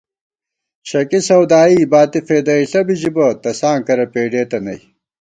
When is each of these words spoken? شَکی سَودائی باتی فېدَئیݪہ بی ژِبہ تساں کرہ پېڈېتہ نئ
شَکی 0.89 1.19
سَودائی 1.27 1.77
باتی 1.91 2.19
فېدَئیݪہ 2.27 2.81
بی 2.85 2.95
ژِبہ 3.01 3.27
تساں 3.43 3.77
کرہ 3.85 4.05
پېڈېتہ 4.13 4.57
نئ 4.65 4.79